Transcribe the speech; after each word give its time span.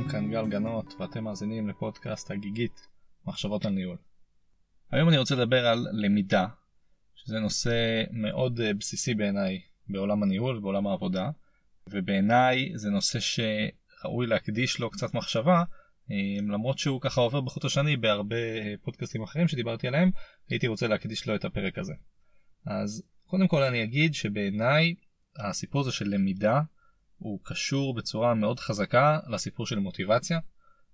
שלום, 0.00 0.12
כאן 0.12 0.30
גל 0.30 0.48
גנות, 0.48 0.94
ואתם 0.98 1.24
מאזינים 1.24 1.68
לפודקאסט 1.68 2.30
הגיגית, 2.30 2.88
מחשבות 3.26 3.64
על 3.64 3.72
ניהול. 3.72 3.96
היום 4.90 5.08
אני 5.08 5.18
רוצה 5.18 5.34
לדבר 5.34 5.66
על 5.66 5.86
למידה, 5.92 6.46
שזה 7.14 7.38
נושא 7.38 8.02
מאוד 8.10 8.60
אה, 8.60 8.74
בסיסי 8.74 9.14
בעיניי 9.14 9.60
בעולם 9.88 10.22
הניהול 10.22 10.56
ובעולם 10.56 10.86
העבודה, 10.86 11.30
ובעיניי 11.86 12.72
זה 12.74 12.90
נושא 12.90 13.18
שראוי 13.20 14.26
להקדיש 14.26 14.80
לו 14.80 14.90
קצת 14.90 15.14
מחשבה, 15.14 15.62
אה, 16.10 16.16
למרות 16.48 16.78
שהוא 16.78 17.00
ככה 17.00 17.20
עובר 17.20 17.40
בחוט 17.40 17.64
השני 17.64 17.96
בהרבה 17.96 18.36
אה, 18.36 18.74
פודקאסטים 18.82 19.22
אחרים 19.22 19.48
שדיברתי 19.48 19.88
עליהם, 19.88 20.10
הייתי 20.48 20.66
רוצה 20.66 20.86
להקדיש 20.86 21.28
לו 21.28 21.34
את 21.34 21.44
הפרק 21.44 21.78
הזה. 21.78 21.94
אז 22.66 23.02
קודם 23.26 23.48
כל 23.48 23.62
אני 23.62 23.82
אגיד 23.82 24.14
שבעיניי 24.14 24.94
הסיפור 25.36 25.80
הזה 25.80 25.92
של 25.92 26.08
למידה 26.08 26.60
הוא 27.20 27.40
קשור 27.44 27.94
בצורה 27.94 28.34
מאוד 28.34 28.60
חזקה 28.60 29.18
לסיפור 29.28 29.66
של 29.66 29.78
מוטיבציה. 29.78 30.38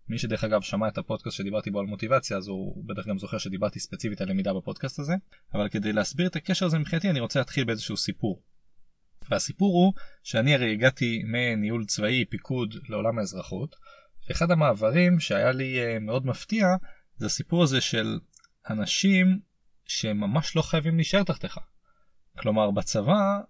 מי 0.09 0.19
שדרך 0.19 0.45
אגב 0.45 0.63
שמע 0.63 0.89
את 0.89 0.99
הפודקאסט 0.99 1.37
שדיברתי 1.37 1.71
בו 1.71 1.81
על 1.81 1.87
מוטיבציה 1.87 2.37
אז 2.37 2.49
הוא 2.49 2.85
בטח 2.87 3.07
גם 3.09 3.19
זוכר 3.19 3.39
שדיברתי 3.39 3.81
ספציפית 3.81 4.21
על 4.21 4.29
למידה 4.29 4.55
בפודקאסט 4.55 4.99
הזה 4.99 5.15
אבל 5.55 5.69
כדי 5.69 5.93
להסביר 5.93 6.27
את 6.27 6.37
הקשר 6.37 6.67
הזה 6.67 6.79
מבחינתי 6.79 7.11
אני 7.11 7.21
רוצה 7.21 7.39
להתחיל 7.39 7.65
באיזשהו 7.65 7.97
סיפור. 7.97 8.43
והסיפור 9.31 9.73
הוא 9.75 9.93
שאני 10.23 10.55
הרי 10.55 10.73
הגעתי 10.73 11.23
מניהול 11.25 11.85
צבאי 11.85 12.25
פיקוד 12.25 12.75
לעולם 12.89 13.19
האזרחות 13.19 13.77
ואחד 14.29 14.51
המעברים 14.51 15.21
שהיה 15.21 15.53
לי 15.53 15.81
אה, 15.81 15.99
מאוד 15.99 16.27
מפתיע 16.27 16.67
זה 17.17 17.27
הסיפור 17.27 17.63
הזה 17.63 17.81
של 17.81 18.19
אנשים 18.71 19.41
שממש 19.85 20.57
לא 20.57 20.63
חייבים 20.63 20.97
להישאר 20.97 21.23
תחתיך. 21.23 21.59
כלומר 22.39 22.71
בצבא 22.71 23.41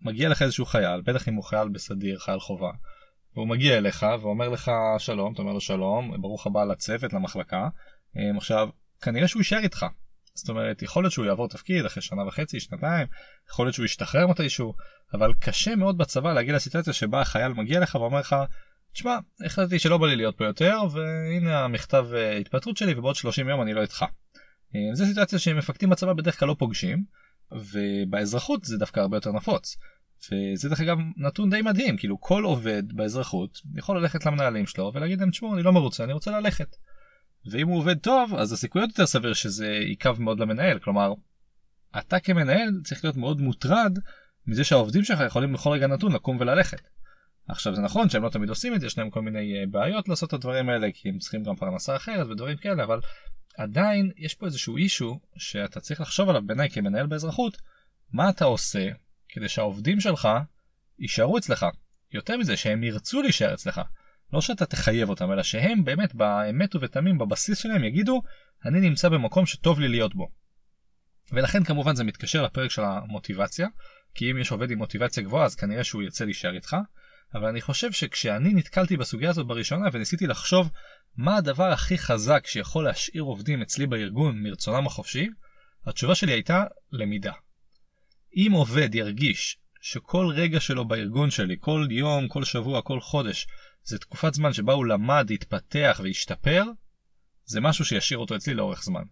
מגיע 0.00 0.28
לך 0.28 0.42
איזשהו 0.42 0.64
חייל, 0.66 1.00
בטח 1.00 1.28
אם 1.28 1.34
הוא 1.34 1.44
חייל 1.44 1.68
בסדיר, 1.68 2.18
חייל 2.18 2.40
חובה, 2.40 2.70
והוא 3.34 3.48
מגיע 3.48 3.78
אליך 3.78 4.06
ואומר 4.20 4.48
לך 4.48 4.70
שלום, 4.98 5.32
אתה 5.32 5.42
אומר 5.42 5.52
לו 5.52 5.60
שלום, 5.60 6.20
ברוך 6.20 6.46
הבא 6.46 6.64
לצוות, 6.64 7.12
למחלקה. 7.12 7.68
אמ, 8.16 8.36
עכשיו, 8.36 8.68
כנראה 9.02 9.28
שהוא 9.28 9.40
יישאר 9.40 9.58
איתך. 9.58 9.86
זאת 10.34 10.48
אומרת, 10.48 10.82
יכול 10.82 11.02
להיות 11.02 11.12
שהוא 11.12 11.26
יעבור 11.26 11.48
תפקיד 11.48 11.84
אחרי 11.84 12.02
שנה 12.02 12.26
וחצי, 12.26 12.60
שנתיים, 12.60 13.06
יכול 13.50 13.66
להיות 13.66 13.74
שהוא 13.74 13.84
ישתחרר 13.84 14.26
מתישהו, 14.26 14.74
אבל 15.14 15.32
קשה 15.40 15.76
מאוד 15.76 15.98
בצבא 15.98 16.32
להגיע 16.32 16.54
לסיטואציה 16.54 16.92
שבה 16.92 17.20
החייל 17.20 17.52
מגיע 17.52 17.78
אליך 17.78 17.94
ואומר 17.94 18.18
לך, 18.18 18.36
תשמע, 18.92 19.18
החלטתי 19.44 19.78
שלא 19.78 19.98
בא 19.98 20.06
לי 20.06 20.16
להיות 20.16 20.38
פה 20.38 20.44
יותר, 20.44 20.78
והנה 20.92 21.64
המכתב 21.64 22.06
אה, 22.14 22.36
התפטרות 22.36 22.76
שלי 22.76 22.94
ובעוד 22.94 23.16
30 23.16 23.48
יום 23.48 23.62
אני 23.62 23.74
לא 23.74 23.82
איתך. 23.82 24.04
אמ, 24.74 24.94
זו 24.94 25.04
סיטואציה 25.06 25.38
שמפקדים 25.38 25.90
בצבא 25.90 26.12
בדרך 26.12 26.40
כלל 26.40 26.48
לא 26.48 26.56
פוגשים, 26.58 27.04
ובאזרחות 27.52 28.64
זה 28.64 28.78
דווקא 28.78 29.00
הרבה 29.00 29.16
יותר 29.16 29.32
נפוץ. 29.32 29.76
וזה 30.32 30.68
דרך 30.68 30.80
אגב 30.80 30.98
נתון 31.16 31.50
די 31.50 31.62
מדהים 31.62 31.96
כאילו 31.96 32.20
כל 32.20 32.44
עובד 32.44 32.92
באזרחות 32.92 33.60
יכול 33.74 33.98
ללכת 33.98 34.26
למנהלים 34.26 34.66
שלו 34.66 34.92
ולהגיד 34.94 35.20
להם 35.20 35.30
תשמעו 35.30 35.54
אני 35.54 35.62
לא 35.62 35.72
מרוצה 35.72 36.04
אני 36.04 36.12
רוצה 36.12 36.30
ללכת. 36.40 36.76
ואם 37.50 37.68
הוא 37.68 37.78
עובד 37.78 37.98
טוב 37.98 38.34
אז 38.34 38.52
הסיכוי 38.52 38.82
יותר 38.82 39.06
סביר 39.06 39.32
שזה 39.32 39.66
ייכב 39.66 40.20
מאוד 40.20 40.40
למנהל 40.40 40.78
כלומר 40.78 41.12
אתה 41.98 42.20
כמנהל 42.20 42.80
צריך 42.84 43.04
להיות 43.04 43.16
מאוד 43.16 43.40
מוטרד 43.40 43.98
מזה 44.46 44.64
שהעובדים 44.64 45.04
שלך 45.04 45.20
יכולים 45.26 45.52
בכל 45.52 45.70
רגע 45.70 45.86
נתון 45.86 46.12
לקום 46.12 46.36
וללכת. 46.40 46.80
עכשיו 47.48 47.74
זה 47.74 47.82
נכון 47.82 48.08
שהם 48.08 48.22
לא 48.22 48.28
תמיד 48.28 48.48
עושים 48.48 48.74
את 48.74 48.80
זה 48.80 48.86
יש 48.86 48.98
להם 48.98 49.10
כל 49.10 49.22
מיני 49.22 49.60
אה, 49.60 49.64
בעיות 49.70 50.08
לעשות 50.08 50.28
את 50.28 50.34
הדברים 50.34 50.68
האלה 50.68 50.88
כי 50.94 51.08
הם 51.08 51.18
צריכים 51.18 51.42
גם 51.42 51.56
פרנסה 51.56 51.96
אחרת 51.96 52.26
ודברים 52.26 52.56
כאלה 52.56 52.84
אבל 52.84 53.00
עדיין 53.56 54.10
יש 54.16 54.34
פה 54.34 54.46
איזשהו 54.46 54.76
אישו 54.76 55.20
שאתה 55.36 55.80
צריך 55.80 56.00
לחשוב 56.00 56.28
עליו 56.28 56.42
בעיניי 56.46 56.70
כמנהל 56.70 57.06
באזרחות 57.06 57.58
מה 58.12 58.30
אתה 58.30 58.44
עושה 58.44 58.88
כדי 59.28 59.48
שהעובדים 59.48 60.00
שלך 60.00 60.28
יישארו 60.98 61.38
אצלך. 61.38 61.66
יותר 62.12 62.36
מזה, 62.36 62.56
שהם 62.56 62.84
ירצו 62.84 63.22
להישאר 63.22 63.54
אצלך. 63.54 63.80
לא 64.32 64.40
שאתה 64.40 64.66
תחייב 64.66 65.08
אותם, 65.08 65.32
אלא 65.32 65.42
שהם 65.42 65.84
באמת 65.84 66.14
באמת 66.14 66.76
ובתמים 66.76 67.18
בבסיס 67.18 67.58
שלהם 67.58 67.84
יגידו, 67.84 68.22
אני 68.64 68.80
נמצא 68.80 69.08
במקום 69.08 69.46
שטוב 69.46 69.80
לי 69.80 69.88
להיות 69.88 70.14
בו. 70.14 70.30
ולכן 71.32 71.64
כמובן 71.64 71.94
זה 71.94 72.04
מתקשר 72.04 72.42
לפרק 72.42 72.70
של 72.70 72.82
המוטיבציה, 72.84 73.68
כי 74.14 74.30
אם 74.30 74.38
יש 74.38 74.50
עובד 74.50 74.70
עם 74.70 74.78
מוטיבציה 74.78 75.22
גבוהה 75.22 75.44
אז 75.44 75.54
כנראה 75.54 75.84
שהוא 75.84 76.02
ירצה 76.02 76.24
להישאר 76.24 76.54
איתך, 76.54 76.76
אבל 77.34 77.48
אני 77.48 77.60
חושב 77.60 77.92
שכשאני 77.92 78.54
נתקלתי 78.54 78.96
בסוגיה 78.96 79.30
הזאת 79.30 79.46
בראשונה 79.46 79.88
וניסיתי 79.92 80.26
לחשוב 80.26 80.70
מה 81.16 81.36
הדבר 81.36 81.72
הכי 81.72 81.98
חזק 81.98 82.46
שיכול 82.46 82.84
להשאיר 82.84 83.22
עובדים 83.22 83.62
אצלי 83.62 83.86
בארגון 83.86 84.42
מרצונם 84.42 84.86
החופשי, 84.86 85.28
התשובה 85.86 86.14
שלי 86.14 86.32
הייתה 86.32 86.64
למידה. 86.92 87.32
אם 88.36 88.52
עובד 88.52 88.94
ירגיש 88.94 89.58
שכל 89.80 90.26
רגע 90.34 90.60
שלו 90.60 90.84
בארגון 90.84 91.30
שלי, 91.30 91.56
כל 91.60 91.86
יום, 91.90 92.28
כל 92.28 92.44
שבוע, 92.44 92.82
כל 92.82 93.00
חודש, 93.00 93.46
זה 93.82 93.98
תקופת 93.98 94.34
זמן 94.34 94.52
שבה 94.52 94.72
הוא 94.72 94.86
למד, 94.86 95.30
התפתח 95.30 96.00
והשתפר, 96.04 96.64
זה 97.44 97.60
משהו 97.60 97.84
שישאיר 97.84 98.18
אותו 98.18 98.36
אצלי 98.36 98.54
לאורך 98.54 98.82
זמן. 98.82 99.02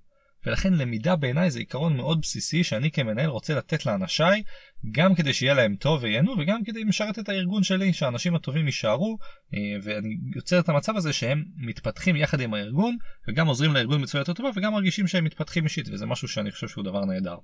ולכן 0.46 0.74
למידה 0.74 1.16
בעיניי 1.16 1.50
זה 1.50 1.58
עיקרון 1.58 1.96
מאוד 1.96 2.20
בסיסי 2.20 2.64
שאני 2.64 2.90
כמנהל 2.90 3.28
רוצה 3.28 3.54
לתת 3.54 3.86
לאנשיי, 3.86 4.42
גם 4.92 5.14
כדי 5.14 5.32
שיהיה 5.32 5.54
להם 5.54 5.76
טוב 5.76 6.02
וייהנו 6.02 6.34
וגם 6.38 6.64
כדי 6.64 6.84
לשרת 6.84 7.18
את 7.18 7.28
הארגון 7.28 7.62
שלי, 7.62 7.92
שהאנשים 7.92 8.34
הטובים 8.34 8.66
יישארו, 8.66 9.18
אה, 9.54 9.58
ואני 9.82 10.16
יוצר 10.34 10.58
את 10.58 10.68
המצב 10.68 10.96
הזה 10.96 11.12
שהם 11.12 11.44
מתפתחים 11.56 12.16
יחד 12.16 12.40
עם 12.40 12.54
הארגון, 12.54 12.96
וגם 13.28 13.46
עוזרים 13.46 13.74
לארגון 13.74 14.02
בצורה 14.02 14.20
יותר 14.20 14.32
טובה 14.32 14.50
וגם 14.56 14.72
מרגישים 14.72 15.06
שהם 15.06 15.24
מתפתחים 15.24 15.64
אישית, 15.64 15.88
וזה 15.92 16.06
משהו 16.06 16.28
שאני 16.28 16.50
חושב 16.50 16.68
שהוא 16.68 16.84
דבר 16.84 17.04
נהדר. 17.04 17.36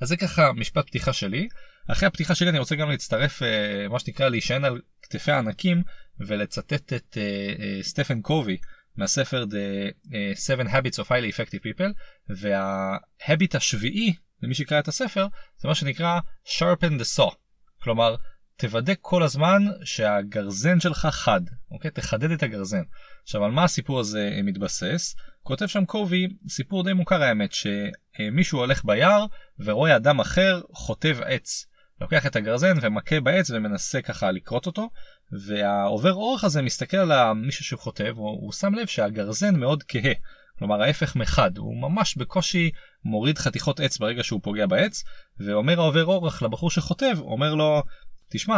אז 0.00 0.08
זה 0.08 0.16
ככה 0.16 0.52
משפט 0.52 0.86
פתיחה 0.86 1.12
שלי. 1.12 1.48
אחרי 1.88 2.06
הפתיחה 2.06 2.34
שלי 2.34 2.50
אני 2.50 2.58
רוצה 2.58 2.76
גם 2.76 2.90
להצטרף 2.90 3.42
אה, 3.42 3.88
מה 3.88 3.98
שנקרא 3.98 4.28
להישען 4.28 4.64
על 4.64 4.80
כתפי 5.02 5.32
הענקים 5.32 5.82
ולצטט 6.20 6.92
את 6.92 7.18
אה, 7.20 7.82
סטפן 7.82 8.20
קובי 8.20 8.56
מהספר 8.96 9.44
The 9.50 10.14
7 10.34 10.62
Habits 10.62 10.98
of 10.98 11.08
Highly 11.08 11.34
Effective 11.34 11.60
People 11.64 11.92
וההביט 12.28 13.54
השביעי 13.54 14.14
למי 14.42 14.54
שיקרא 14.54 14.78
את 14.78 14.88
הספר 14.88 15.26
זה 15.58 15.68
מה 15.68 15.74
שנקרא 15.74 16.20
sharpen 16.46 17.00
the 17.00 17.18
saw. 17.18 17.34
כלומר 17.82 18.16
תוודא 18.56 18.92
כל 19.00 19.22
הזמן 19.22 19.62
שהגרזן 19.84 20.80
שלך 20.80 21.06
חד 21.10 21.40
אוקיי? 21.70 21.90
תחדד 21.90 22.30
את 22.30 22.42
הגרזן. 22.42 22.82
עכשיו 23.22 23.44
על 23.44 23.50
מה 23.50 23.64
הסיפור 23.64 24.00
הזה 24.00 24.40
מתבסס? 24.44 25.14
כותב 25.42 25.66
שם 25.66 25.84
קובי 25.84 26.28
סיפור 26.48 26.84
די 26.84 26.92
מוכר 26.92 27.22
האמת 27.22 27.50
שמישהו 27.52 28.58
הולך 28.58 28.84
ביער 28.84 29.26
ורואה 29.58 29.96
אדם 29.96 30.20
אחר 30.20 30.60
חוטב 30.72 31.18
עץ. 31.24 31.66
לוקח 32.00 32.26
את 32.26 32.36
הגרזן 32.36 32.76
ומכה 32.80 33.20
בעץ 33.20 33.50
ומנסה 33.50 34.02
ככה 34.02 34.30
לכרות 34.30 34.66
אותו 34.66 34.90
והעובר 35.46 36.12
אורך 36.12 36.44
הזה 36.44 36.62
מסתכל 36.62 36.96
על 36.96 37.32
מישהו 37.32 37.64
שהוא 37.64 37.80
חוטב 37.80 38.12
הוא, 38.16 38.30
הוא 38.40 38.52
שם 38.52 38.74
לב 38.74 38.86
שהגרזן 38.86 39.56
מאוד 39.56 39.82
כהה. 39.88 40.12
כלומר 40.58 40.82
ההפך 40.82 41.16
מחד 41.16 41.58
הוא 41.58 41.82
ממש 41.82 42.16
בקושי 42.16 42.70
מוריד 43.04 43.38
חתיכות 43.38 43.80
עץ 43.80 43.98
ברגע 43.98 44.24
שהוא 44.24 44.40
פוגע 44.42 44.66
בעץ 44.66 45.04
ואומר 45.40 45.80
העובר 45.80 46.04
אורך 46.04 46.42
לבחור 46.42 46.70
שחוטב 46.70 47.18
אומר 47.18 47.54
לו 47.54 47.82
תשמע 48.30 48.56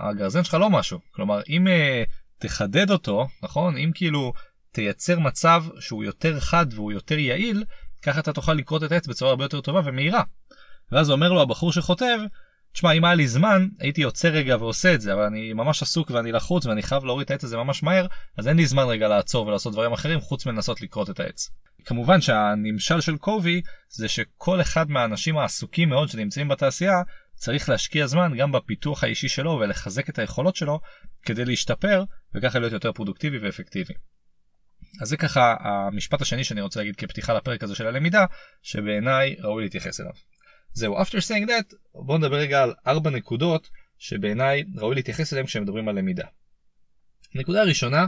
הגרזן 0.00 0.44
שלך 0.44 0.54
לא 0.54 0.70
משהו 0.70 0.98
כלומר 1.10 1.40
אם 1.48 1.66
uh, 1.66 2.10
תחדד 2.38 2.90
אותו 2.90 3.26
נכון 3.42 3.76
אם 3.76 3.90
כאילו 3.94 4.32
תייצר 4.72 5.18
מצב 5.18 5.64
שהוא 5.80 6.04
יותר 6.04 6.40
חד 6.40 6.66
והוא 6.70 6.92
יותר 6.92 7.18
יעיל, 7.18 7.64
ככה 8.02 8.20
אתה 8.20 8.32
תוכל 8.32 8.52
לקרות 8.52 8.84
את 8.84 8.92
העץ 8.92 9.06
בצורה 9.06 9.30
הרבה 9.30 9.44
יותר 9.44 9.60
טובה 9.60 9.80
ומהירה. 9.84 10.22
ואז 10.92 11.10
אומר 11.10 11.32
לו 11.32 11.42
הבחור 11.42 11.72
שחוטב, 11.72 12.18
תשמע 12.72 12.92
אם 12.92 13.04
היה 13.04 13.14
לי 13.14 13.28
זמן 13.28 13.68
הייתי 13.78 14.00
יוצא 14.00 14.28
רגע 14.28 14.56
ועושה 14.56 14.94
את 14.94 15.00
זה 15.00 15.12
אבל 15.12 15.22
אני 15.22 15.52
ממש 15.52 15.82
עסוק 15.82 16.10
ואני 16.10 16.32
לחוץ 16.32 16.66
ואני 16.66 16.82
חייב 16.82 17.04
להוריד 17.04 17.24
את 17.24 17.30
העץ 17.30 17.44
הזה 17.44 17.56
ממש 17.56 17.82
מהר 17.82 18.06
אז 18.38 18.48
אין 18.48 18.56
לי 18.56 18.66
זמן 18.66 18.84
רגע 18.84 19.08
לעצור 19.08 19.46
ולעשות 19.46 19.72
דברים 19.72 19.92
אחרים 19.92 20.20
חוץ 20.20 20.46
מלנסות 20.46 20.80
לקרות 20.80 21.10
את 21.10 21.20
העץ. 21.20 21.50
כמובן 21.84 22.20
שהנמשל 22.20 23.00
של 23.00 23.16
קובי 23.16 23.62
זה 23.88 24.08
שכל 24.08 24.60
אחד 24.60 24.90
מהאנשים 24.90 25.38
העסוקים 25.38 25.88
מאוד 25.88 26.08
שנמצאים 26.08 26.48
בתעשייה 26.48 27.02
צריך 27.34 27.68
להשקיע 27.68 28.06
זמן 28.06 28.32
גם 28.38 28.52
בפיתוח 28.52 29.04
האישי 29.04 29.28
שלו 29.28 29.50
ולחזק 29.50 30.08
את 30.08 30.18
היכולות 30.18 30.56
שלו 30.56 30.80
כדי 31.22 31.44
להשתפר 31.44 32.04
וככה 32.34 32.58
להיות 32.58 32.72
יותר 32.72 32.92
פרודוקטיבי 32.92 33.38
ואפקטיבי. 33.38 33.94
אז 35.00 35.08
זה 35.08 35.16
ככה 35.16 35.54
המשפט 35.60 36.22
השני 36.22 36.44
שאני 36.44 36.60
רוצה 36.60 36.80
להגיד 36.80 36.96
כפתיחה 36.96 37.34
לפרק 37.34 37.62
הזה 37.62 37.74
של 37.74 37.86
הלמידה, 37.86 38.24
שבעיניי 38.62 39.36
ראוי 39.40 39.62
להתייחס 39.62 40.00
אליו. 40.00 40.12
זהו, 40.78 41.02
after 41.02 41.18
saying 41.28 41.48
that, 41.48 41.76
בואו 41.94 42.18
נדבר 42.18 42.36
רגע 42.36 42.62
על 42.62 42.74
ארבע 42.86 43.10
נקודות 43.10 43.68
שבעיניי 43.98 44.64
ראוי 44.76 44.94
להתייחס 44.94 45.32
אליהן 45.32 45.46
כשמדברים 45.46 45.88
על 45.88 45.98
למידה. 45.98 46.26
נקודה 47.34 47.62
ראשונה, 47.62 48.06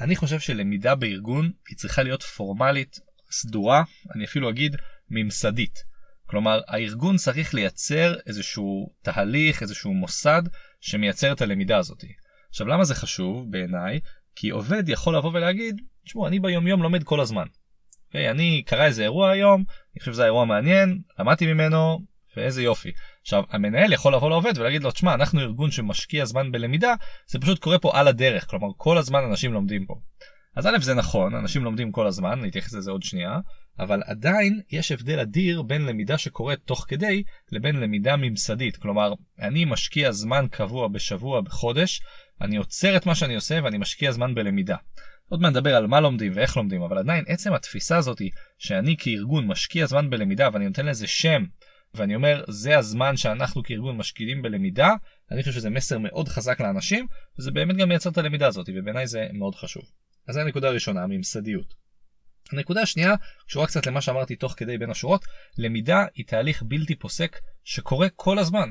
אני 0.00 0.16
חושב 0.16 0.40
שלמידה 0.40 0.94
בארגון 0.94 1.50
היא 1.68 1.76
צריכה 1.76 2.02
להיות 2.02 2.22
פורמלית, 2.22 2.98
סדורה, 3.30 3.82
אני 4.14 4.24
אפילו 4.24 4.50
אגיד 4.50 4.76
ממסדית. 5.10 5.78
כלומר, 6.26 6.60
הארגון 6.68 7.16
צריך 7.16 7.54
לייצר 7.54 8.14
איזשהו 8.26 8.92
תהליך, 9.02 9.62
איזשהו 9.62 9.94
מוסד 9.94 10.42
שמייצר 10.80 11.32
את 11.32 11.40
הלמידה 11.40 11.78
הזאת. 11.78 12.04
עכשיו, 12.48 12.66
למה 12.66 12.84
זה 12.84 12.94
חשוב 12.94 13.50
בעיניי? 13.50 14.00
כי 14.34 14.50
עובד 14.50 14.88
יכול 14.88 15.16
לבוא 15.16 15.30
ולהגיד, 15.34 15.80
תשמעו, 16.04 16.26
אני 16.26 16.40
ביומיום 16.40 16.82
לומד 16.82 17.04
כל 17.04 17.20
הזמן. 17.20 17.46
Okay, 17.46 18.06
אוקיי? 18.06 18.30
אני 18.30 18.62
קרא 18.66 18.84
איזה 18.84 19.02
אירוע 19.02 19.30
היום, 19.30 19.64
אני 19.94 20.00
חושב 20.00 20.12
שזה 20.12 20.24
אירוע 20.24 20.44
מעניין, 20.44 20.98
למדתי 21.18 21.46
ממנו, 21.46 22.00
ואיזה 22.36 22.62
יופי. 22.62 22.92
עכשיו 23.22 23.44
המנהל 23.50 23.92
יכול 23.92 24.14
לבוא 24.14 24.30
לעובד 24.30 24.58
ולהגיד 24.58 24.82
לו 24.82 24.90
תשמע 24.90 25.14
אנחנו 25.14 25.40
ארגון 25.40 25.70
שמשקיע 25.70 26.24
זמן 26.24 26.52
בלמידה 26.52 26.94
זה 27.26 27.38
פשוט 27.38 27.58
קורה 27.58 27.78
פה 27.78 27.90
על 27.94 28.08
הדרך 28.08 28.50
כלומר 28.50 28.68
כל 28.76 28.98
הזמן 28.98 29.24
אנשים 29.24 29.52
לומדים 29.52 29.86
פה. 29.86 29.94
אז 30.56 30.66
א' 30.66 30.78
זה 30.80 30.94
נכון 30.94 31.34
אנשים 31.34 31.64
לומדים 31.64 31.92
כל 31.92 32.06
הזמן 32.06 32.38
אני 32.38 32.48
אתייחס 32.48 32.72
לזה 32.72 32.90
עוד 32.90 33.02
שנייה 33.02 33.38
אבל 33.78 34.02
עדיין 34.06 34.60
יש 34.72 34.92
הבדל 34.92 35.18
אדיר 35.18 35.62
בין 35.62 35.82
למידה 35.82 36.18
שקורית 36.18 36.58
תוך 36.64 36.84
כדי 36.88 37.22
לבין 37.52 37.76
למידה 37.76 38.16
ממסדית 38.16 38.76
כלומר 38.76 39.12
אני 39.40 39.64
משקיע 39.64 40.12
זמן 40.12 40.46
קבוע 40.50 40.88
בשבוע 40.88 41.40
בחודש 41.40 42.00
אני 42.40 42.56
עוצר 42.56 42.96
את 42.96 43.06
מה 43.06 43.14
שאני 43.14 43.34
עושה 43.34 43.60
ואני 43.64 43.78
משקיע 43.78 44.12
זמן 44.12 44.34
בלמידה. 44.34 44.76
עוד 45.28 45.40
מעט 45.40 45.52
נדבר 45.52 45.76
על 45.76 45.86
מה 45.86 46.00
לומדים 46.00 46.32
ואיך 46.34 46.56
לומדים 46.56 46.82
אבל 46.82 46.98
עדיין 46.98 47.24
עצם 47.28 47.52
התפיסה 47.52 47.96
הזאתי 47.96 48.30
שאני 48.58 48.96
כארגון 48.98 49.46
משקיע 49.46 49.86
זמן 49.86 50.10
בלמידה 50.10 50.48
ואני 50.52 50.66
נותן 50.66 50.86
לזה 50.86 51.06
שם 51.06 51.44
ואני 51.94 52.14
אומר 52.14 52.44
זה 52.48 52.78
הזמן 52.78 53.16
שאנחנו 53.16 53.62
כארגון 53.62 53.96
משקיעים 53.96 54.42
בלמידה 54.42 54.94
אני 55.30 55.42
חושב 55.42 55.52
שזה 55.52 55.70
מסר 55.70 55.98
מאוד 55.98 56.28
חזק 56.28 56.60
לאנשים 56.60 57.06
וזה 57.38 57.50
באמת 57.50 57.76
גם 57.76 57.88
מייצר 57.88 58.10
את 58.10 58.18
הלמידה 58.18 58.46
הזאת 58.46 58.68
ובעיניי 58.74 59.06
זה 59.06 59.26
מאוד 59.32 59.54
חשוב. 59.54 59.82
אז 60.28 60.34
זו 60.34 60.40
הנקודה 60.40 60.68
הראשונה 60.68 61.02
הממסדיות. 61.02 61.74
הנקודה 62.52 62.82
השנייה 62.82 63.14
קשורה 63.46 63.66
קצת 63.66 63.86
למה 63.86 64.00
שאמרתי 64.00 64.36
תוך 64.36 64.54
כדי 64.56 64.78
בין 64.78 64.90
השורות 64.90 65.24
למידה 65.58 66.04
היא 66.14 66.26
תהליך 66.26 66.62
בלתי 66.62 66.96
פוסק 66.96 67.38
שקורה 67.64 68.08
כל 68.16 68.38
הזמן. 68.38 68.70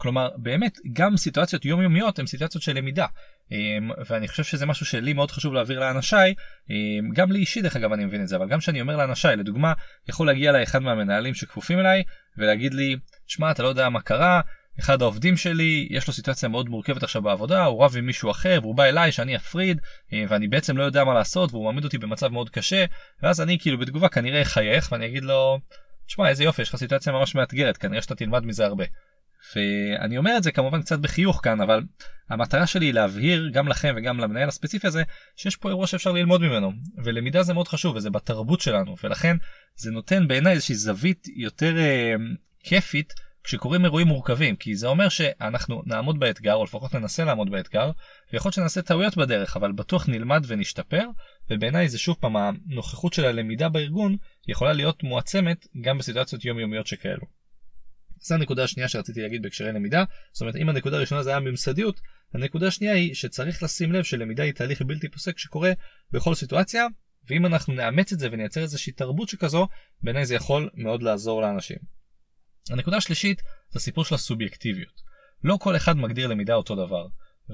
כלומר 0.00 0.28
באמת 0.36 0.78
גם 0.92 1.16
סיטואציות 1.16 1.64
יומיומיות 1.64 2.18
הן 2.18 2.26
סיטואציות 2.26 2.62
של 2.62 2.76
למידה 2.76 3.06
אמ, 3.52 3.90
ואני 4.06 4.28
חושב 4.28 4.44
שזה 4.44 4.66
משהו 4.66 4.86
שלי 4.86 5.12
מאוד 5.12 5.30
חשוב 5.30 5.54
להעביר 5.54 5.80
לאנשיי 5.80 6.34
אמ, 6.70 7.10
גם 7.14 7.32
לי 7.32 7.38
אישי 7.38 7.62
דרך 7.62 7.76
אגב 7.76 7.92
אני 7.92 8.04
מבין 8.04 8.22
את 8.22 8.28
זה 8.28 8.36
אבל 8.36 8.48
גם 8.48 8.60
שאני 8.60 8.80
אומר 8.80 8.96
לאנשיי 8.96 9.36
לדוגמה 9.36 9.72
יכול 10.08 10.26
להגיע 10.26 10.50
אליי 10.50 10.62
אחד 10.62 10.82
מהמנהלים 10.82 11.34
שכפופים 11.34 11.78
אליי 11.78 12.02
ולהגיד 12.38 12.74
לי 12.74 12.96
שמע 13.26 13.50
אתה 13.50 13.62
לא 13.62 13.68
יודע 13.68 13.88
מה 13.88 14.00
קרה 14.00 14.40
אחד 14.80 15.02
העובדים 15.02 15.36
שלי 15.36 15.88
יש 15.90 16.06
לו 16.06 16.12
סיטואציה 16.12 16.48
מאוד 16.48 16.68
מורכבת 16.68 17.02
עכשיו 17.02 17.22
בעבודה 17.22 17.64
הוא 17.64 17.84
רב 17.84 17.94
עם 17.96 18.06
מישהו 18.06 18.30
אחר 18.30 18.58
והוא 18.62 18.74
בא 18.74 18.84
אליי 18.84 19.12
שאני 19.12 19.36
אפריד 19.36 19.80
אמ, 20.12 20.26
ואני 20.28 20.48
בעצם 20.48 20.76
לא 20.76 20.82
יודע 20.82 21.04
מה 21.04 21.14
לעשות 21.14 21.52
והוא 21.52 21.64
מעמיד 21.64 21.84
אותי 21.84 21.98
במצב 21.98 22.28
מאוד 22.28 22.50
קשה 22.50 22.84
ואז 23.22 23.40
אני 23.40 23.58
כאילו 23.58 23.78
בתגובה 23.78 24.08
כנראה 24.08 24.42
אחייך 24.42 24.92
ואני 24.92 25.06
אגיד 25.06 25.24
לו 25.24 25.60
תשמע 26.06 26.28
איזה 26.28 26.44
יופי 26.44 26.62
יש 26.62 26.68
לך 26.68 26.76
סיטואציה 26.76 27.12
ממש 27.12 27.34
מאתגרת 27.34 27.76
כנראה 27.76 28.02
שאתה 28.02 28.14
תלמד 28.14 28.44
מזה 28.44 28.64
הרבה. 28.64 28.84
ואני 29.56 30.18
אומר 30.18 30.36
את 30.36 30.42
זה 30.42 30.52
כמובן 30.52 30.82
קצת 30.82 30.98
בחיוך 30.98 31.40
כאן 31.42 31.60
אבל 31.60 31.80
המטרה 32.30 32.66
שלי 32.66 32.86
היא 32.86 32.94
להבהיר 32.94 33.50
גם 33.52 33.68
לכם 33.68 33.94
וגם 33.96 34.18
למנהל 34.18 34.48
הספציפי 34.48 34.86
הזה 34.86 35.02
שיש 35.36 35.56
פה 35.56 35.68
אירוע 35.68 35.86
שאפשר 35.86 36.12
ללמוד 36.12 36.40
ממנו 36.40 36.72
ולמידה 37.04 37.42
זה 37.42 37.54
מאוד 37.54 37.68
חשוב 37.68 37.96
וזה 37.96 38.10
בתרבות 38.10 38.60
שלנו 38.60 38.96
ולכן 39.04 39.36
זה 39.76 39.90
נותן 39.90 40.28
בעיניי 40.28 40.52
איזושהי 40.52 40.74
זווית 40.74 41.26
יותר 41.36 41.78
אה, 41.78 42.14
כיפית 42.64 43.12
כשקורים 43.44 43.84
אירועים 43.84 44.06
מורכבים 44.06 44.56
כי 44.56 44.76
זה 44.76 44.86
אומר 44.86 45.08
שאנחנו 45.08 45.82
נעמוד 45.86 46.20
באתגר 46.20 46.54
או 46.54 46.64
לפחות 46.64 46.94
ננסה 46.94 47.24
לעמוד 47.24 47.50
באתגר 47.50 47.90
ויכול 48.32 48.48
להיות 48.48 48.54
שנעשה 48.54 48.82
טעויות 48.82 49.16
בדרך 49.16 49.56
אבל 49.56 49.72
בטוח 49.72 50.08
נלמד 50.08 50.44
ונשתפר 50.46 51.04
ובעיניי 51.50 51.88
זה 51.88 51.98
שוב 51.98 52.16
פעם 52.20 52.36
הנוכחות 52.36 53.12
של 53.12 53.24
הלמידה 53.24 53.68
בארגון 53.68 54.16
יכולה 54.48 54.72
להיות 54.72 55.02
מועצמת 55.02 55.66
גם 55.80 55.98
בסיטואציות 55.98 56.44
יומיומיות 56.44 56.86
שכאלו. 56.86 57.39
זו 58.20 58.34
הנקודה 58.34 58.64
השנייה 58.64 58.88
שרציתי 58.88 59.20
להגיד 59.20 59.42
בהקשרי 59.42 59.72
למידה. 59.72 60.04
זאת 60.32 60.40
אומרת, 60.40 60.56
אם 60.56 60.68
הנקודה 60.68 60.96
הראשונה 60.96 61.22
זה 61.22 61.30
היה 61.30 61.40
ממסדיות, 61.40 62.00
הנקודה 62.34 62.66
השנייה 62.66 62.94
היא 62.94 63.14
שצריך 63.14 63.62
לשים 63.62 63.92
לב 63.92 64.02
שלמידה 64.02 64.42
היא 64.42 64.52
תהליך 64.52 64.82
בלתי 64.82 65.08
פוסק 65.08 65.38
שקורה 65.38 65.72
בכל 66.12 66.34
סיטואציה, 66.34 66.86
ואם 67.30 67.46
אנחנו 67.46 67.74
נאמץ 67.74 68.12
את 68.12 68.18
זה 68.18 68.28
ונייצר 68.32 68.62
איזושהי 68.62 68.92
תרבות 68.92 69.28
שכזו, 69.28 69.68
בעיניי 70.02 70.26
זה 70.26 70.34
יכול 70.34 70.70
מאוד 70.74 71.02
לעזור 71.02 71.42
לאנשים. 71.42 71.76
הנקודה 72.70 72.96
השלישית 72.96 73.42
זה 73.70 73.78
הסיפור 73.78 74.04
של 74.04 74.14
הסובייקטיביות. 74.14 75.10
לא 75.44 75.56
כל 75.60 75.76
אחד 75.76 75.96
מגדיר 75.96 76.26
למידה 76.26 76.54
אותו 76.54 76.74
דבר. 76.74 77.06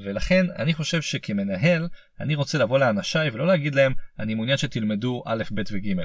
ולכן 0.05 0.47
אני 0.59 0.75
חושב 0.75 1.03
שכמנהל 1.03 1.89
אני 2.21 2.35
רוצה 2.35 2.59
לבוא 2.59 2.79
לאנשיי 2.79 3.31
ולא 3.31 3.47
להגיד 3.47 3.75
להם 3.75 3.93
אני 4.19 4.35
מעוניין 4.35 4.57
שתלמדו 4.57 5.23
א' 5.27 5.43
ב' 5.55 5.61
וג' 5.73 6.01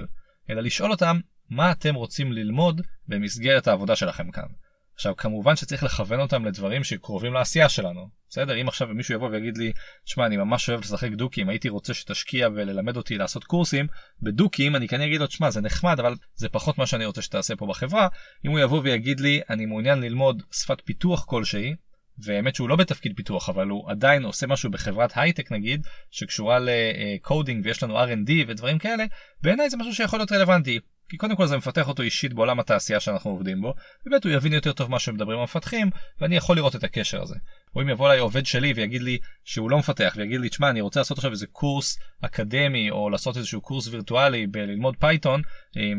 אלא 0.50 0.62
לשאול 0.62 0.92
אותם 0.92 1.19
מה 1.51 1.71
אתם 1.71 1.95
רוצים 1.95 2.31
ללמוד 2.31 2.81
במסגרת 3.07 3.68
העבודה 3.68 3.95
שלכם 3.95 4.31
כאן. 4.31 4.48
עכשיו 4.95 5.15
כמובן 5.15 5.56
שצריך 5.56 5.83
לכוון 5.83 6.19
אותם 6.19 6.45
לדברים 6.45 6.83
שקרובים 6.83 7.33
לעשייה 7.33 7.69
שלנו. 7.69 8.09
בסדר? 8.30 8.62
אם 8.62 8.68
עכשיו 8.68 8.88
מישהו 8.88 9.15
יבוא 9.15 9.30
ויגיד 9.30 9.57
לי 9.57 9.71
שמע 10.06 10.25
אני 10.25 10.38
ממש 10.38 10.69
אוהב 10.69 10.80
לשחק 10.80 11.12
דוקים 11.12 11.50
הייתי 11.50 11.69
רוצה 11.69 11.94
שתשקיע 11.94 12.48
וללמד 12.56 12.98
אותי 12.98 13.18
לעשות 13.18 13.44
קורסים 13.44 13.88
בדוקים 14.21 14.75
אני 14.75 14.88
כנראה 14.88 15.06
אגיד 15.06 15.21
לו 15.21 15.31
שמע 15.31 15.50
זה 15.50 15.62
נחמד 15.62 16.00
אבל 16.00 16.15
זה 16.36 16.50
פחות 16.50 16.77
מה 16.77 16.88
שאני 16.88 17.06
רוצה 17.06 17.21
שתעשה 17.21 17.56
פה 17.56 17.65
בחברה. 17.65 18.07
אם 18.45 18.51
הוא 18.51 18.59
יבוא 18.59 18.81
ויגיד 18.83 19.19
לי 19.19 19.42
אני 19.50 19.65
מעוניין 19.65 20.01
ללמוד 20.01 20.44
שפת 20.51 20.81
פיתוח 20.86 21.25
כלשהי 21.25 21.75
והאמת 22.18 22.56
שהוא 22.56 22.69
לא 22.69 22.75
בתפקיד 22.75 23.13
פיתוח 23.15 23.50
אבל 23.50 23.68
הוא 23.68 23.92
עדיין 23.92 24.24
עושה 24.24 24.47
משהו 24.47 24.71
בחברת 24.71 25.12
הייטק 25.15 25.51
נגיד 25.51 25.88
שקשורה 26.12 26.59
לקודינג 26.59 27.65
ויש 27.65 27.83
לנו 27.83 28.04
R&D 28.04 28.31
ודברים 28.47 28.80
כאלה 28.80 29.06
בעיניי 29.42 29.69
זה 29.69 29.77
משהו 29.77 29.95
שיכול 29.95 30.19
להיות 30.19 30.31
רלוונטי 30.31 30.80
כי 31.12 31.18
קודם 31.18 31.36
כל 31.36 31.48
זה 31.48 31.58
מפתח 31.58 31.88
אותו 31.88 32.04
אישית 32.04 32.34
בעולם 32.34 32.60
התעשייה 32.60 33.00
שאנחנו 33.00 33.31
עובדים 33.31 33.62
בו, 33.62 33.74
ובאמת 34.06 34.24
הוא 34.24 34.34
יבין 34.34 34.54
יותר 34.54 34.74
טוב 34.74 34.92
מה 34.92 35.00
שמדברים 35.00 35.40
המפתחים, 35.40 35.90
ואני 36.22 36.36
יכול 36.36 36.56
לראות 36.56 36.75
את 36.75 36.84
הקשר 36.84 37.22
הזה. 37.22 37.36
או 37.75 37.81
אם 37.81 37.90
יבוא 37.90 38.08
אליי 38.08 38.19
עובד 38.19 38.46
שלי 38.46 38.74
ויגיד 38.74 39.02
לי 39.02 39.18
שהוא 39.44 39.72
לא 39.72 39.78
מפתח, 39.78 40.13
ויגיד 40.18 40.42
לי, 40.42 40.50
תשמע, 40.50 40.69
אני 40.69 40.81
רוצה 40.81 41.00
לעשות 41.00 41.18
עכשיו 41.18 41.31
איזה 41.31 41.48
קורס 41.48 42.00
אקדמי, 42.22 42.92
או 42.92 43.10
לעשות 43.10 43.38
איזשהו 43.38 43.62
קורס 43.62 43.88
וירטואלי 43.88 44.48
בללמוד 44.48 44.96
Python, 45.00 45.42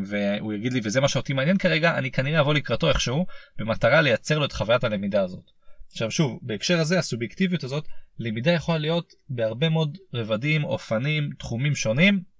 והוא 0.06 0.53
יגיד 0.53 0.73
לי, 0.73 0.81
וזה 0.85 1.00
מה 1.00 1.09
שאותי 1.09 1.32
מעניין 1.32 1.58
כרגע, 1.58 1.99
אני 1.99 2.11
כנראה 2.11 2.41
אבוא 2.41 2.55
לקראתו 2.55 2.88
איכשהו, 2.88 3.26
במטרה 3.58 4.00
לייצר 4.00 4.38
לו 4.38 4.44
את 4.44 4.53
חוויית 4.53 4.85
הלמידה 4.85 5.23
הזאת. 5.23 5.44
עכשיו 5.91 6.11
שוב, 6.11 6.38
בהקשר 6.43 6.79
הזה 6.79 6.99
הסובייקטיביות 6.99 7.65
הזאת, 7.65 7.88
למידה 8.19 8.50
יכולה 8.53 8.79
להיות 8.79 9.12
בהרבה 9.29 9.69
מאוד 9.69 9.99
רבדים, 10.15 10.65
אופנים, 10.65 11.31
תחומים 11.38 11.75
שונים, 11.75 12.31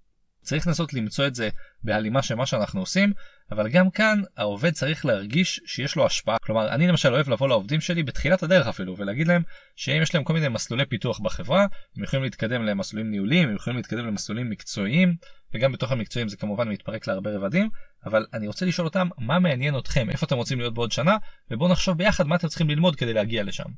צריך 0.43 0.67
לנסות 0.67 0.94
למצוא 0.94 1.27
את 1.27 1.35
זה 1.35 1.49
בהלימה 1.85 2.23
של 2.23 2.35
מה 2.35 2.47
שאנחנו 2.47 2.81
עושים, 2.81 3.12
אבל 3.50 3.69
גם 3.69 3.91
כאן 3.91 4.21
העובד 4.37 4.73
צריך 4.73 5.06
להרגיש 5.06 5.61
שיש 5.67 5.97
לו 5.97 6.06
השפעה. 6.06 6.37
כלומר, 6.43 6.69
אני 6.69 6.87
למשל 6.87 7.15
אוהב 7.15 7.29
לבוא 7.29 7.49
לעובדים 7.49 7.81
שלי 7.81 8.03
בתחילת 8.03 8.43
הדרך 8.43 8.67
אפילו, 8.67 8.97
ולהגיד 8.97 9.29
להם 9.29 9.43
שאם 9.77 10.03
יש 10.03 10.15
להם 10.15 10.25
כל 10.25 10.33
מיני 10.33 10.49
מסלולי 10.49 10.87
פיתוח 10.87 11.21
בחברה, 11.21 11.67
הם 11.97 12.05
יכולים 12.05 12.23
להתקדם 12.23 12.65
למסלולים 12.65 13.11
ניהוליים, 13.11 13.49
הם 13.49 13.55
יכולים 13.55 13.77
להתקדם 13.77 14.06
למסלולים 14.06 14.50
מקצועיים, 14.50 15.17
וגם 15.55 15.73
בתוך 15.73 15.93
המקצועיים 15.93 16.29
זה 16.29 16.37
כמובן 16.37 16.69
מתפרק 16.69 17.06
להרבה 17.06 17.37
רבדים, 17.37 17.69
אבל 18.06 18.27
אני 18.33 18.46
רוצה 18.46 18.67
לשאול 18.67 18.87
אותם 18.87 19.08
מה 19.19 19.39
מעניין 19.39 19.79
אתכם, 19.79 20.11
איפה 20.11 20.27
אתם 20.27 20.37
רוצים 20.37 20.58
להיות 20.58 20.75
בעוד 20.75 20.93
שנה, 20.93 21.17
ובואו 21.51 21.72
נחשוב 21.72 21.99
ביחד 21.99 22.27
מה 22.27 22.37
אתם 22.37 22.49
צריכים 22.49 22.70
ללמוד 22.70 22.96
כדי 22.96 23.13
להגיע 23.13 23.43
לשם. 23.43 23.69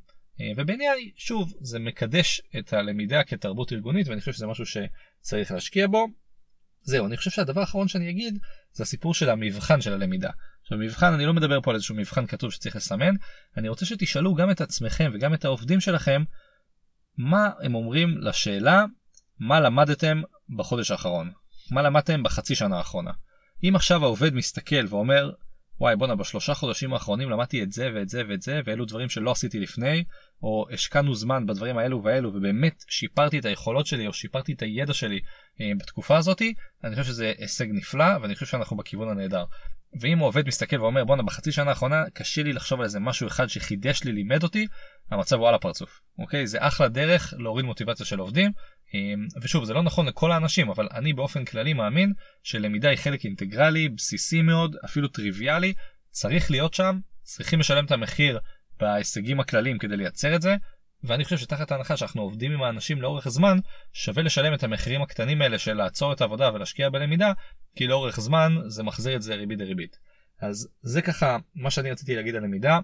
אה, 0.41 0.51
ובעיניי, 0.57 1.11
שוב, 1.15 1.53
זה 1.61 1.79
מקדש 1.79 2.41
את 2.59 2.73
הלמידה 2.73 3.23
כתרבות 3.23 3.73
ארגונית, 3.73 4.07
ואני 4.07 4.19
חושב 4.19 4.31
שזה 4.31 4.47
משהו 4.47 4.65
שצריך 4.65 5.51
להשקיע 5.51 5.87
בו. 5.87 6.07
זהו, 6.85 7.07
אני 7.07 7.17
חושב 7.17 7.31
שהדבר 7.31 7.61
האחרון 7.61 7.87
שאני 7.87 8.09
אגיד 8.09 8.39
זה 8.73 8.83
הסיפור 8.83 9.13
של 9.13 9.29
המבחן 9.29 9.81
של 9.81 9.93
הלמידה. 9.93 10.29
עכשיו 10.61 10.77
מבחן, 10.77 11.13
אני 11.13 11.25
לא 11.25 11.33
מדבר 11.33 11.61
פה 11.61 11.71
על 11.71 11.75
איזשהו 11.75 11.95
מבחן 11.95 12.25
כתוב 12.27 12.51
שצריך 12.51 12.75
לסמן, 12.75 13.13
אני 13.57 13.69
רוצה 13.69 13.85
שתשאלו 13.85 14.35
גם 14.35 14.51
את 14.51 14.61
עצמכם 14.61 15.11
וגם 15.13 15.33
את 15.33 15.45
העובדים 15.45 15.79
שלכם 15.79 16.23
מה 17.17 17.49
הם 17.61 17.75
אומרים 17.75 18.17
לשאלה 18.17 18.85
מה 19.39 19.59
למדתם 19.59 20.21
בחודש 20.57 20.91
האחרון, 20.91 21.31
מה 21.71 21.81
למדתם 21.81 22.23
בחצי 22.23 22.55
שנה 22.55 22.77
האחרונה. 22.77 23.11
אם 23.63 23.75
עכשיו 23.75 24.03
העובד 24.03 24.33
מסתכל 24.33 24.85
ואומר 24.89 25.31
וואי 25.79 25.95
בואנה 25.95 26.15
בשלושה 26.15 26.53
חודשים 26.53 26.93
האחרונים 26.93 27.29
למדתי 27.29 27.63
את 27.63 27.71
זה 27.71 27.89
ואת 27.95 28.09
זה 28.09 28.21
ואת 28.29 28.41
זה 28.41 28.59
ואלו 28.65 28.85
דברים 28.85 29.09
שלא 29.09 29.31
עשיתי 29.31 29.59
לפני 29.59 30.03
או 30.43 30.65
השקענו 30.71 31.15
זמן 31.15 31.45
בדברים 31.45 31.77
האלו 31.77 32.03
והאלו 32.03 32.33
ובאמת 32.33 32.83
שיפרתי 32.87 33.39
את 33.39 33.45
היכולות 33.45 33.85
שלי 33.85 34.07
או 34.07 34.13
שיפרתי 34.13 34.53
את 34.53 34.61
הידע 34.61 34.93
שלי 34.93 35.19
אה, 35.61 35.71
בתקופה 35.77 36.17
הזאתי 36.17 36.53
אני 36.83 36.95
חושב 36.95 37.07
שזה 37.07 37.33
הישג 37.37 37.67
נפלא 37.71 38.17
ואני 38.21 38.33
חושב 38.33 38.45
שאנחנו 38.45 38.77
בכיוון 38.77 39.09
הנהדר. 39.09 39.43
ואם 40.01 40.19
עובד 40.19 40.47
מסתכל 40.47 40.81
ואומר 40.81 41.05
בואנה 41.05 41.23
בחצי 41.23 41.51
שנה 41.51 41.69
האחרונה 41.69 42.03
קשה 42.13 42.43
לי 42.43 42.53
לחשוב 42.53 42.79
על 42.79 42.85
איזה 42.85 42.99
משהו 42.99 43.27
אחד 43.27 43.47
שחידש 43.47 44.03
לי 44.03 44.11
לימד 44.11 44.43
אותי 44.43 44.67
המצב 45.11 45.35
הוא 45.35 45.47
על 45.47 45.55
הפרצוף 45.55 46.01
אוקיי? 46.19 46.47
זה 46.47 46.57
אחלה 46.61 46.87
דרך 46.87 47.33
להוריד 47.37 47.65
מוטיבציה 47.65 48.05
של 48.05 48.19
עובדים. 48.19 48.51
אמ, 48.93 49.27
ושוב 49.41 49.65
זה 49.65 49.73
לא 49.73 49.83
נכון 49.83 50.05
לכל 50.05 50.31
האנשים 50.31 50.69
אבל 50.69 50.87
אני 50.93 51.13
באופן 51.13 51.45
כללי 51.45 51.73
מאמין 51.73 52.13
שלמידה 52.43 52.89
היא 52.89 52.97
חלק 52.97 53.25
אינטגרלי 53.25 53.89
בסיסי 53.89 54.41
מאוד 54.41 54.75
אפילו 54.85 55.07
טריוויאלי. 55.07 55.73
צריך 56.09 56.51
להיות 56.51 56.73
שם 56.73 56.99
צריכים 57.23 57.59
לשלם 57.59 57.85
את 57.85 57.91
המחיר 57.91 58.39
בהישגים 58.79 59.39
הכלליים 59.39 59.77
כדי 59.77 59.97
לייצר 59.97 60.35
את 60.35 60.41
זה 60.41 60.55
ואני 61.03 61.23
חושב 61.23 61.37
שתחת 61.37 61.71
ההנחה 61.71 61.97
שאנחנו 61.97 62.21
עובדים 62.21 62.51
עם 62.51 62.63
האנשים 62.63 63.01
לאורך 63.01 63.27
זמן 63.27 63.57
שווה 63.93 64.23
לשלם 64.23 64.53
את 64.53 64.63
המחירים 64.63 65.01
הקטנים 65.01 65.41
האלה 65.41 65.59
של 65.59 65.73
לעצור 65.73 66.13
את 66.13 66.21
העבודה 66.21 66.53
ולהשקיע 66.53 66.89
בלמידה 66.89 67.31
כי 67.75 67.87
לאורך 67.87 68.19
זמן 68.19 68.55
זה 68.67 68.83
מחזיר 68.83 69.15
את 69.15 69.21
זה 69.21 69.35
ריבית 69.35 69.59
דריבית. 69.59 69.97
אז 70.41 70.67
זה 70.81 71.01
ככה 71.01 71.37
מה 71.55 71.71
שאני 71.71 71.91
רציתי 71.91 72.15
להגיד 72.15 72.35
על 72.35 72.43
למידה 72.43 72.79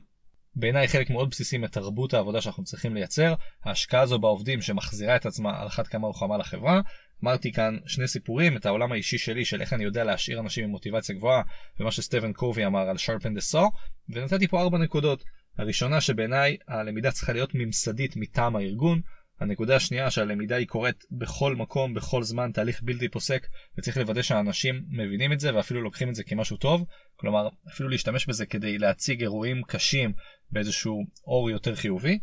בעיניי 0.55 0.87
חלק 0.87 1.09
מאוד 1.09 1.29
בסיסי 1.29 1.57
מתרבות 1.57 2.13
העבודה 2.13 2.41
שאנחנו 2.41 2.63
צריכים 2.63 2.93
לייצר, 2.93 3.33
ההשקעה 3.63 4.01
הזו 4.01 4.19
בעובדים 4.19 4.61
שמחזירה 4.61 5.15
את 5.15 5.25
עצמה 5.25 5.61
על 5.61 5.67
אחת 5.67 5.87
כמה 5.87 6.07
וכמה 6.07 6.37
לחברה, 6.37 6.81
אמרתי 7.23 7.51
כאן 7.51 7.77
שני 7.85 8.07
סיפורים, 8.07 8.57
את 8.57 8.65
העולם 8.65 8.91
האישי 8.91 9.17
שלי 9.17 9.45
של 9.45 9.61
איך 9.61 9.73
אני 9.73 9.83
יודע 9.83 10.03
להשאיר 10.03 10.39
אנשים 10.39 10.63
עם 10.63 10.69
מוטיבציה 10.69 11.15
גבוהה, 11.15 11.41
ומה 11.79 11.91
שסטבן 11.91 12.33
קובי 12.33 12.65
אמר 12.65 12.89
על 12.89 12.95
sharpen 12.95 13.37
the 13.37 13.53
saw, 13.53 13.69
ונתתי 14.09 14.47
פה 14.47 14.61
ארבע 14.61 14.77
נקודות. 14.77 15.23
הראשונה 15.57 16.01
שבעיניי 16.01 16.57
הלמידה 16.67 17.11
צריכה 17.11 17.33
להיות 17.33 17.49
ממסדית 17.53 18.15
מטעם 18.15 18.55
הארגון. 18.55 19.01
הנקודה 19.39 19.75
השנייה 19.75 20.11
שהלמידה 20.11 20.55
היא 20.55 20.67
קורית 20.67 21.03
בכל 21.11 21.55
מקום, 21.55 21.93
בכל 21.93 22.23
זמן, 22.23 22.51
תהליך 22.53 22.81
בלתי 22.83 23.09
פוסק, 23.09 23.47
וצריך 23.77 23.97
לוודא 23.97 24.21
שהאנשים 24.21 24.83
מבינים 24.89 25.33
את 25.33 25.39
זה 25.39 25.55
ואפילו 25.55 25.81
לוקחים 25.81 26.09
את 26.09 26.15
זה 26.15 26.23
כמשהו 26.23 26.57
טוב. 26.57 26.85
כלומר, 27.15 27.47
אפילו 27.67 27.89
להשתמש 27.89 28.25
בזה 28.25 28.45
כדי 28.45 28.77
להציג 28.77 29.21
אירועים 29.21 29.61
קשים 29.67 30.13
באיזשהו 30.51 31.05
אור 31.27 31.49
יותר 31.49 31.75
חיובי. 31.75 32.19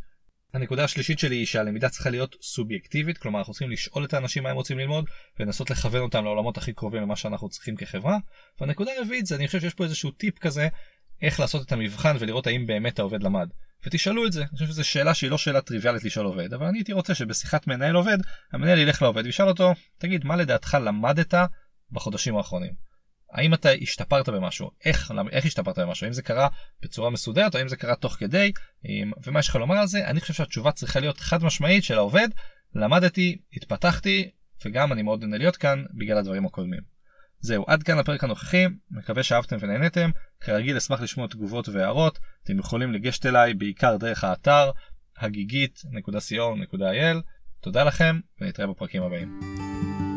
הנקודה 0.55 0.85
השלישית 0.85 1.19
שלי 1.19 1.37
היא 1.37 1.47
שהלמידה 1.47 1.89
צריכה 1.89 2.11
להיות 2.11 2.37
סובייקטיבית, 2.43 3.19
כלומר 3.19 3.39
אנחנו 3.39 3.53
צריכים 3.53 3.71
לשאול 3.71 4.05
את 4.05 4.15
האנשים 4.15 4.43
מה 4.43 4.51
הם 4.51 4.57
רוצים 4.57 4.79
ללמוד 4.79 5.05
ולנסות 5.41 5.71
לכוון 5.71 6.01
אותם 6.01 6.25
לעולמות 6.25 6.59
הכי 6.59 6.73
קרובים 6.73 7.03
למה 7.03 7.17
שאנחנו 7.17 7.49
צריכים 7.49 7.77
כחברה. 7.77 8.17
והנקודה 8.61 8.91
הרביעית 8.99 9.27
זה 9.27 9.37
אני 9.37 9.47
חושב 9.47 9.61
שיש 9.61 9.75
פה 9.75 9.85
איזשהו 9.85 10.11
טיפ 10.11 10.39
כזה 10.39 10.69
איך 11.23 11.41
לעשות 11.41 11.67
את 11.67 11.73
המבחן 11.73 12.17
ולראות 12.19 12.47
האם 12.47 12.67
באמת 12.67 12.99
העובד 12.99 13.23
למד. 13.23 13.49
ותשאלו 13.87 14.27
את 14.27 14.33
זה, 14.33 14.41
אני 14.41 14.49
חושב 14.49 14.67
שזו 14.67 14.85
שאלה 14.85 15.15
שהיא 15.15 15.31
לא 15.31 15.39
שאלה 15.39 15.61
טריוויאלית 15.61 16.05
לשאול 16.05 16.27
עובד, 16.27 16.55
אבל 16.55 16.67
אני 16.67 16.79
הייתי 16.79 16.93
רוצה 16.93 17.15
שבשיחת 17.15 17.67
מנהל 17.67 17.95
עובד, 17.95 18.19
המנהל 18.53 18.79
ילך 18.79 19.03
לעובד 19.03 19.25
וישאל 19.27 19.49
אותו, 19.49 19.75
תגיד 19.99 20.25
מה 20.25 20.37
לדעתך 20.37 20.77
למדת 20.81 21.35
בחודשים 21.91 22.37
האחרונים. 22.37 22.73
האם 23.33 23.55
אתה 23.55 23.69
השתפרת 23.71 24.29
במשהו, 24.29 24.71
איך, 24.85 25.13
איך 25.31 25.47
השתפרת 25.47 25.79
במשהו, 25.79 26.05
האם 26.05 26.13
זה 26.13 26.23
קרה 26.23 26.49
בצורה 26.83 27.11
מסודרת 27.11 27.55
או 27.55 27.59
האם 27.59 27.69
זה 27.69 27.77
קרה 27.77 27.95
תוך 27.95 28.13
כדי, 28.13 28.53
ומה 29.27 29.41
יש 29.41 29.49
לך 29.49 29.57
לומר 29.57 29.77
על 29.77 29.87
זה, 29.87 30.09
אני 30.09 30.21
חושב 30.21 30.35
שהתשובה 30.35 30.73
צריכה 30.73 31.01
להיות 31.01 31.21
חד 31.21 31.45
משמעית 31.45 31.85
של 31.85 31.99
העובד, 31.99 32.29
למדתי, 32.75 33.39
התפתחתי, 33.53 34.31
וגם 34.65 34.93
אני 34.93 35.03
מאוד 35.03 35.21
נהנה 35.21 35.39
להיות 35.39 35.57
כאן 35.57 35.85
בגלל 35.99 36.19
הדברים 36.19 36.47
הקודמים. 36.47 36.98
זהו, 37.41 37.65
עד 37.69 37.83
כאן 37.83 37.99
הפרק 37.99 38.25
הנוכחי, 38.25 38.65
מקווה 38.91 39.23
שאהבתם 39.23 39.57
ונהנתם, 39.61 40.11
כרגיל 40.41 40.77
אשמח 40.77 41.01
לשמוע 41.01 41.27
תגובות 41.27 41.69
והערות, 41.69 42.19
אתם 42.45 42.59
יכולים 42.59 42.93
לגשת 42.93 43.27
אליי 43.27 43.55
בעיקר 43.55 43.97
דרך 43.97 44.25
האתר 44.25 44.71
הגיגית.co.il, 45.19 47.17
תודה 47.61 47.85
לכם 47.85 48.21
ונתראה 48.41 48.67
בפרקים 48.67 49.03
הבאים. 49.03 50.08